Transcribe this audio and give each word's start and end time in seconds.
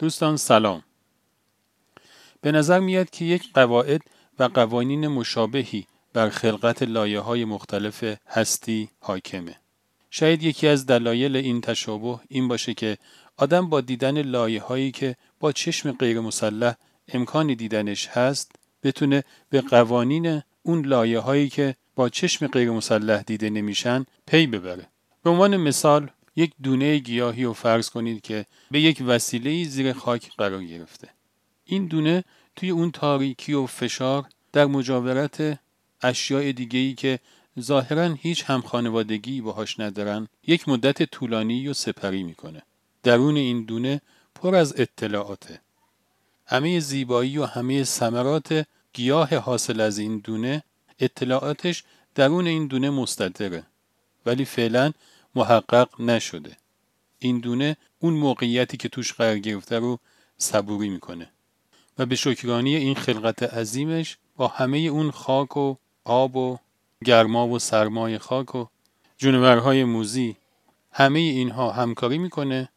دوستان 0.00 0.36
سلام. 0.36 0.82
به 2.40 2.52
نظر 2.52 2.80
میاد 2.80 3.10
که 3.10 3.24
یک 3.24 3.52
قواعد 3.54 4.00
و 4.38 4.44
قوانین 4.44 5.08
مشابهی 5.08 5.86
بر 6.12 6.28
خلقت 6.28 6.82
لایه 6.82 7.20
های 7.20 7.44
مختلف 7.44 8.04
هستی 8.28 8.88
حاکمه. 9.00 9.56
شاید 10.10 10.42
یکی 10.42 10.68
از 10.68 10.86
دلایل 10.86 11.36
این 11.36 11.60
تشابه 11.60 12.20
این 12.28 12.48
باشه 12.48 12.74
که 12.74 12.98
آدم 13.36 13.68
با 13.68 13.80
دیدن 13.80 14.22
لایه 14.22 14.62
هایی 14.62 14.90
که 14.90 15.16
با 15.40 15.52
چشم 15.52 15.92
غیر 15.92 16.20
مسلح 16.20 16.74
امکانی 17.08 17.54
دیدنش 17.54 18.08
هست 18.08 18.52
بتونه 18.82 19.24
به 19.50 19.60
قوانین 19.60 20.42
اون 20.62 20.86
لایه 20.86 21.18
هایی 21.18 21.48
که 21.48 21.76
با 21.94 22.08
چشم 22.08 22.46
غیر 22.46 22.70
مسلح 22.70 23.22
دیده 23.22 23.50
نمیشن 23.50 24.06
پی 24.26 24.46
ببره. 24.46 24.86
به 25.22 25.30
عنوان 25.30 25.56
مثال 25.56 26.10
یک 26.36 26.52
دونه 26.62 26.98
گیاهی 26.98 27.44
رو 27.44 27.52
فرض 27.52 27.90
کنید 27.90 28.20
که 28.20 28.46
به 28.70 28.80
یک 28.80 29.02
وسیله 29.06 29.64
زیر 29.64 29.92
خاک 29.92 30.30
قرار 30.36 30.64
گرفته. 30.64 31.08
این 31.64 31.86
دونه 31.86 32.24
توی 32.56 32.70
اون 32.70 32.90
تاریکی 32.90 33.52
و 33.52 33.66
فشار 33.66 34.26
در 34.52 34.66
مجاورت 34.66 35.58
اشیاء 36.02 36.52
دیگهی 36.52 36.94
که 36.94 37.18
ظاهرا 37.60 38.14
هیچ 38.14 38.44
هم 38.46 38.60
خانوادگی 38.60 39.40
باهاش 39.40 39.80
ندارن 39.80 40.28
یک 40.46 40.68
مدت 40.68 41.02
طولانی 41.02 41.68
و 41.68 41.72
سپری 41.72 42.22
می‌کنه. 42.22 42.62
درون 43.02 43.36
این 43.36 43.64
دونه 43.64 44.00
پر 44.34 44.54
از 44.54 44.80
اطلاعاته. 44.80 45.60
همه 46.46 46.80
زیبایی 46.80 47.38
و 47.38 47.44
همه 47.44 47.84
ثمرات 47.84 48.66
گیاه 48.92 49.36
حاصل 49.36 49.80
از 49.80 49.98
این 49.98 50.18
دونه 50.18 50.62
اطلاعاتش 50.98 51.84
درون 52.14 52.46
این 52.46 52.66
دونه 52.66 52.90
مستدره 52.90 53.66
ولی 54.26 54.44
فعلا 54.44 54.92
محقق 55.34 56.00
نشده. 56.00 56.56
این 57.18 57.38
دونه 57.38 57.76
اون 57.98 58.14
موقعیتی 58.14 58.76
که 58.76 58.88
توش 58.88 59.12
قرار 59.12 59.38
گرفته 59.38 59.78
رو 59.78 59.98
صبوری 60.38 60.88
می‌کنه. 60.88 61.30
و 61.98 62.06
به 62.06 62.16
شکرانی 62.16 62.76
این 62.76 62.94
خلقت 62.94 63.42
عظیمش 63.42 64.16
با 64.36 64.48
همه 64.48 64.78
اون 64.78 65.10
خاک 65.10 65.56
و 65.56 65.74
آب 66.04 66.36
و 66.36 66.58
گرما 67.04 67.48
و 67.48 67.58
سرمای 67.58 68.18
خاک 68.18 68.54
و 68.54 68.66
جونورهای 69.18 69.84
موزی 69.84 70.36
همه 70.92 71.18
اینها 71.18 71.70
همکاری 71.70 72.18
می‌کنه 72.18 72.68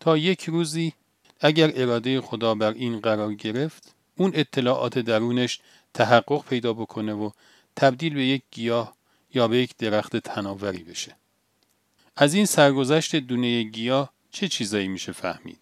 تا 0.00 0.16
یک 0.16 0.44
روزی 0.44 0.92
اگر 1.40 1.72
اراده 1.74 2.20
خدا 2.20 2.54
بر 2.54 2.72
این 2.72 3.00
قرار 3.00 3.34
گرفت 3.34 3.94
اون 4.16 4.30
اطلاعات 4.34 4.98
درونش 4.98 5.60
تحقق 5.94 6.44
پیدا 6.44 6.72
بکنه 6.72 7.14
و 7.14 7.30
تبدیل 7.76 8.14
به 8.14 8.24
یک 8.24 8.42
گیاه 8.50 8.94
یا 9.34 9.48
به 9.48 9.58
یک 9.58 9.76
درخت 9.76 10.16
تناوری 10.16 10.82
بشه. 10.82 11.16
از 12.20 12.34
این 12.34 12.46
سرگذشت 12.46 13.16
دونه 13.16 13.62
گیاه 13.62 14.12
چه 14.30 14.48
چیزایی 14.48 14.88
میشه 14.88 15.12
فهمید 15.12 15.58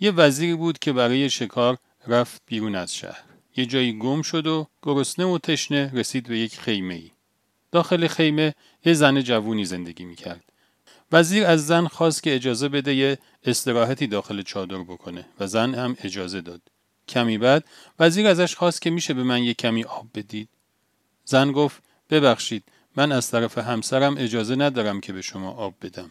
یه 0.00 0.10
وزیری 0.10 0.54
بود 0.54 0.78
که 0.78 0.92
برای 0.92 1.30
شکار 1.30 1.78
رفت 2.06 2.42
بیرون 2.46 2.74
از 2.74 2.94
شهر 2.94 3.24
یه 3.56 3.66
جایی 3.66 3.98
گم 3.98 4.22
شد 4.22 4.46
و 4.46 4.66
گرسنه 4.82 5.24
و 5.24 5.38
تشنه 5.38 5.90
رسید 5.94 6.28
به 6.28 6.38
یک 6.38 6.60
خیمه 6.60 6.94
ای. 6.94 7.10
داخل 7.72 8.06
خیمه 8.06 8.54
یه 8.84 8.94
زن 8.94 9.20
جوونی 9.20 9.64
زندگی 9.64 10.04
می‌کرد. 10.04 10.44
وزیر 11.12 11.44
از 11.44 11.66
زن 11.66 11.86
خواست 11.86 12.22
که 12.22 12.34
اجازه 12.34 12.68
بده 12.68 12.94
یه 12.94 13.18
استراحتی 13.44 14.06
داخل 14.06 14.42
چادر 14.42 14.78
بکنه 14.78 15.26
و 15.40 15.46
زن 15.46 15.74
هم 15.74 15.96
اجازه 16.02 16.40
داد. 16.40 16.62
کمی 17.08 17.38
بعد 17.38 17.64
وزیر 17.98 18.26
ازش 18.26 18.56
خواست 18.56 18.82
که 18.82 18.90
میشه 18.90 19.14
به 19.14 19.22
من 19.22 19.44
یه 19.44 19.54
کمی 19.54 19.84
آب 19.84 20.06
بدید. 20.14 20.48
زن 21.24 21.52
گفت 21.52 21.82
ببخشید 22.10 22.64
من 22.96 23.12
از 23.12 23.30
طرف 23.30 23.58
همسرم 23.58 24.16
اجازه 24.18 24.56
ندارم 24.56 25.00
که 25.00 25.12
به 25.12 25.22
شما 25.22 25.50
آب 25.50 25.74
بدم. 25.82 26.10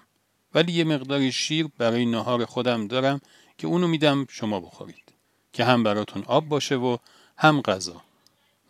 ولی 0.55 0.71
یه 0.71 0.83
مقداری 0.83 1.31
شیر 1.31 1.67
برای 1.77 2.05
نهار 2.05 2.45
خودم 2.45 2.87
دارم 2.87 3.21
که 3.57 3.67
اونو 3.67 3.87
میدم 3.87 4.25
شما 4.29 4.59
بخورید. 4.59 5.13
که 5.53 5.65
هم 5.65 5.83
براتون 5.83 6.23
آب 6.23 6.47
باشه 6.47 6.75
و 6.75 6.97
هم 7.37 7.61
غذا. 7.61 8.01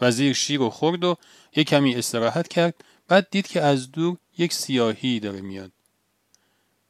وزیر 0.02 0.34
شیر 0.34 0.62
و 0.62 0.70
خورد 0.70 1.04
و 1.04 1.18
یه 1.56 1.64
کمی 1.64 1.96
استراحت 1.96 2.48
کرد 2.48 2.74
بعد 3.08 3.28
دید 3.32 3.48
که 3.48 3.62
از 3.62 3.92
دور 3.92 4.18
یک 4.38 4.54
سیاهی 4.54 5.20
داره 5.20 5.42
میاد. 5.42 5.72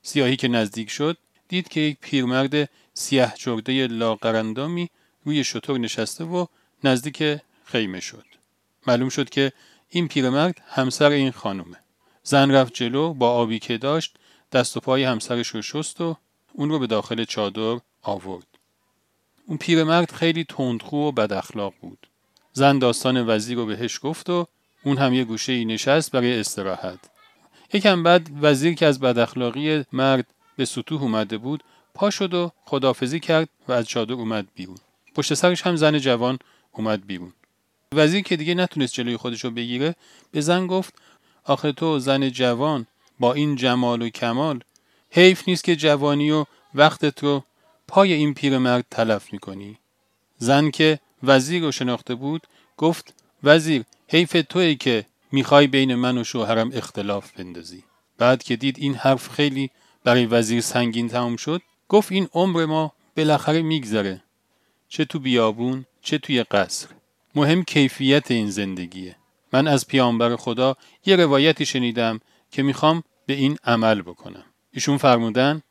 سیاهی 0.01 0.35
که 0.35 0.47
نزدیک 0.47 0.89
شد 0.89 1.17
دید 1.47 1.67
که 1.67 1.79
یک 1.79 1.97
پیرمرد 2.01 2.69
سیاه 2.93 3.33
چرده 3.35 3.87
لاغرندامی 3.87 4.89
روی 5.25 5.43
شطور 5.43 5.77
نشسته 5.79 6.23
و 6.23 6.45
نزدیک 6.83 7.39
خیمه 7.65 7.99
شد. 7.99 8.25
معلوم 8.87 9.09
شد 9.09 9.29
که 9.29 9.53
این 9.89 10.07
پیرمرد 10.07 10.61
همسر 10.67 11.11
این 11.11 11.31
خانومه. 11.31 11.77
زن 12.23 12.51
رفت 12.51 12.73
جلو 12.73 13.13
با 13.13 13.31
آبی 13.31 13.59
که 13.59 13.77
داشت 13.77 14.15
دست 14.51 14.77
و 14.77 14.79
پای 14.79 15.03
همسرش 15.03 15.47
رو 15.47 15.61
شست 15.61 16.01
و 16.01 16.17
اون 16.53 16.69
رو 16.69 16.79
به 16.79 16.87
داخل 16.87 17.23
چادر 17.23 17.79
آورد. 18.01 18.47
اون 19.45 19.57
پیرمرد 19.57 20.11
خیلی 20.11 20.43
تندخو 20.43 20.97
و 20.97 21.11
بد 21.11 21.33
اخلاق 21.33 21.73
بود. 21.81 22.07
زن 22.53 22.79
داستان 22.79 23.29
وزیر 23.29 23.57
رو 23.57 23.65
بهش 23.65 23.99
گفت 24.03 24.29
و 24.29 24.47
اون 24.83 24.97
هم 24.97 25.13
یه 25.13 25.23
گوشه 25.23 25.53
ای 25.53 25.65
نشست 25.65 26.11
برای 26.11 26.39
استراحت. 26.39 26.99
یکم 27.73 28.03
بعد 28.03 28.29
وزیر 28.41 28.73
که 28.73 28.85
از 28.85 28.99
بد 28.99 29.17
اخلاقی 29.17 29.85
مرد 29.93 30.25
به 30.55 30.65
سطوح 30.65 31.01
اومده 31.01 31.37
بود 31.37 31.63
پا 31.93 32.09
شد 32.09 32.33
و 32.33 32.51
خدافزی 32.65 33.19
کرد 33.19 33.49
و 33.67 33.71
از 33.71 33.87
چادر 33.87 34.13
اومد 34.13 34.47
بیرون. 34.55 34.77
پشت 35.15 35.33
سرش 35.33 35.61
هم 35.61 35.75
زن 35.75 35.97
جوان 35.97 36.39
اومد 36.71 37.07
بیرون. 37.07 37.33
وزیر 37.95 38.21
که 38.21 38.35
دیگه 38.35 38.55
نتونست 38.55 38.93
جلوی 38.93 39.17
خودش 39.17 39.43
رو 39.43 39.51
بگیره 39.51 39.95
به 40.31 40.41
زن 40.41 40.67
گفت 40.67 40.93
آخه 41.43 41.71
تو 41.71 41.99
زن 41.99 42.29
جوان 42.29 42.87
با 43.19 43.33
این 43.33 43.55
جمال 43.55 44.01
و 44.01 44.09
کمال 44.09 44.59
حیف 45.09 45.47
نیست 45.47 45.63
که 45.63 45.75
جوانی 45.75 46.31
و 46.31 46.45
وقتت 46.75 47.23
رو 47.23 47.43
پای 47.87 48.13
این 48.13 48.33
پیرمرد 48.33 48.85
تلف 48.91 49.33
می‌کنی. 49.33 49.77
زن 50.37 50.71
که 50.71 50.99
وزیر 51.23 51.61
رو 51.61 51.71
شناخته 51.71 52.15
بود 52.15 52.47
گفت 52.77 53.13
وزیر 53.43 53.83
حیف 54.07 54.37
توی 54.49 54.75
که 54.75 55.05
می‌خوای 55.31 55.67
بین 55.67 55.95
من 55.95 56.17
و 56.17 56.23
شوهرم 56.23 56.71
اختلاف 56.73 57.31
بندازی. 57.31 57.83
بعد 58.17 58.43
که 58.43 58.55
دید 58.55 58.75
این 58.79 58.95
حرف 58.95 59.29
خیلی 59.29 59.69
برای 60.03 60.25
وزیر 60.25 60.61
سنگین 60.61 61.09
تمام 61.09 61.35
شد 61.35 61.61
گفت 61.87 62.11
این 62.11 62.29
عمر 62.33 62.65
ما 62.65 62.93
بالاخره 63.17 63.61
میگذره. 63.61 64.21
چه 64.89 65.05
تو 65.05 65.19
بیابون 65.19 65.85
چه 66.01 66.17
توی 66.17 66.43
قصر. 66.43 66.87
مهم 67.35 67.63
کیفیت 67.63 68.31
این 68.31 68.49
زندگیه. 68.49 69.15
من 69.53 69.67
از 69.67 69.87
پیامبر 69.87 70.35
خدا 70.35 70.75
یه 71.05 71.15
روایتی 71.15 71.65
شنیدم 71.65 72.19
که 72.51 72.63
می‌خوام 72.63 73.03
به 73.25 73.33
این 73.33 73.57
عمل 73.63 74.01
بکنم. 74.01 74.43
ایشون 74.71 74.97
فرمودن 74.97 75.61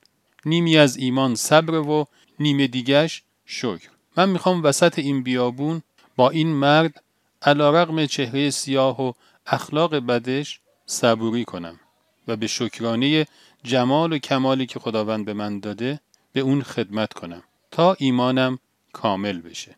نیمی 0.45 0.77
از 0.77 0.97
ایمان 0.97 1.35
صبر 1.35 1.75
و 1.75 2.07
نیمه 2.41 2.67
دیگش 2.67 3.23
شکر. 3.45 3.89
من 4.17 4.29
می‌خوام 4.29 4.63
وسط 4.63 4.99
این 4.99 5.23
بیابون 5.23 5.83
با 6.17 6.31
این 6.31 6.49
مرد 6.49 7.03
علا 7.43 7.71
رقم 7.83 8.07
چهره 8.07 8.51
سیاه 8.51 9.03
و 9.03 9.13
اخلاق 9.47 9.95
بدش 9.95 10.61
صبوری 10.87 11.45
کنم 11.45 11.81
و 12.29 12.37
به 12.37 12.47
شکرانه 12.47 13.27
جمال 13.63 14.13
و 14.13 14.19
کمالی 14.19 14.67
که 14.67 14.79
خداوند 14.79 15.25
به 15.25 15.33
من 15.33 15.61
داده 15.61 16.01
به 16.33 16.41
اون 16.41 16.63
خدمت 16.63 17.13
کنم 17.13 17.43
تا 17.71 17.97
ایمانم 17.99 18.59
کامل 18.93 19.41
بشه. 19.41 19.77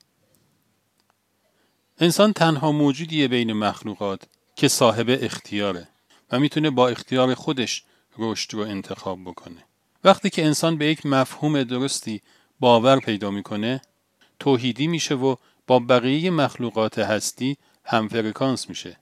انسان 2.03 2.33
تنها 2.33 2.73
موجودیه 2.73 3.29
بین 3.29 3.53
مخلوقات 3.53 4.23
که 4.57 4.69
صاحب 4.69 5.19
اختیاره 5.23 5.89
و 6.33 6.39
می‌تونه 6.39 6.71
با 6.71 6.89
اختیار 6.89 7.35
خودش 7.35 7.85
رشد 8.19 8.55
رو 8.55 8.61
انتخاب 8.61 9.25
بکنه. 9.25 9.65
وقتی 10.05 10.31
که 10.31 10.45
انسان 10.45 10.79
به 10.79 10.87
یک 10.87 11.07
مفهوم 11.07 11.63
درستی 11.63 12.23
باور 12.61 12.99
پیدا 13.01 13.31
می‌کنه 13.31 13.81
توحیدی 14.39 14.87
میشه 14.87 15.15
و 15.15 15.37
با 15.67 15.79
بقیه 15.79 16.31
مخلوقات 16.31 16.99
هستی 16.99 17.57
همفرکانس 17.85 18.69
میشه. 18.69 18.97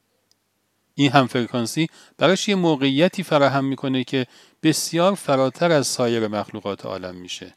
این 0.94 1.12
همفرکانسی 1.12 1.88
براش 2.18 2.48
یه 2.48 2.54
موقعیتی 2.54 3.22
فراهم 3.22 3.64
می‌کنه 3.64 4.04
که 4.04 4.26
بسیار 4.62 5.14
فراتر 5.14 5.72
از 5.72 5.86
سایر 5.86 6.28
مخلوقات 6.28 6.86
عالم 6.86 7.14
میشه. 7.14 7.54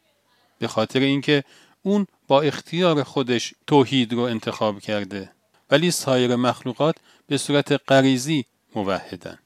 به 0.59 0.67
خاطر 0.67 0.99
اینکه 0.99 1.43
اون 1.83 2.07
با 2.27 2.41
اختیار 2.41 3.03
خودش 3.03 3.53
توحید 3.67 4.13
رو 4.13 4.19
انتخاب 4.19 4.79
کرده. 4.79 5.31
ولی 5.71 5.91
سایر 5.91 6.35
مخلوقات 6.35 6.95
به 7.27 7.37
صورت 7.37 7.71
غریزی 7.71 8.45
موحدن. 8.75 9.39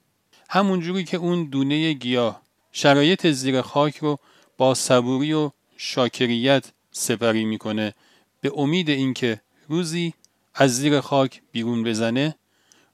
همونجوری 0.49 1.03
که 1.03 1.17
اون 1.17 1.45
دونه 1.45 1.93
گیاه 1.93 2.41
شرایط 2.71 3.27
زیر 3.27 3.61
خاک 3.61 3.97
رو 3.97 4.19
با 4.57 4.73
صبوری 4.73 5.33
و 5.33 5.51
شاکریت 5.77 6.71
سپری 6.91 7.45
می‌کنه 7.45 7.93
به 8.41 8.51
امید 8.55 8.89
اینکه 8.89 9.41
روزی 9.67 10.13
از 10.55 10.75
زیر 10.75 11.01
خاک 11.01 11.41
بیرون 11.51 11.83
بزنه 11.83 12.35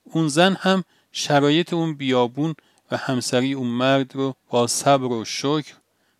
اون 0.03 0.27
زن 0.27 0.53
هم 0.53 0.83
شرایط 1.11 1.73
اون 1.73 1.93
بیابون 1.93 2.55
و 2.91 2.97
همسری 2.97 3.53
اون 3.53 3.67
مرد 3.67 4.15
رو 4.15 4.35
با 4.49 4.67
صبر 4.67 5.05
و 5.05 5.25
شکر 5.25 5.73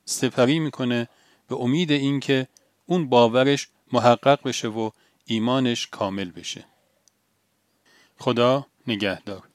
سپری 0.06 0.60
می‌کنه 0.60 1.08
به 1.48 1.56
امید 1.56 1.92
اینکه 1.92 2.48
اون 2.86 3.10
باورش 3.10 3.68
محقق 3.94 4.48
بشه 4.48 4.68
و 4.68 4.90
ایمانش 5.26 5.88
کامل 5.88 6.32
بشه. 6.32 6.66
خدا 8.18 8.68
نگهدار. 8.88 9.51